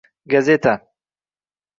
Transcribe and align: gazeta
gazeta 0.33 0.73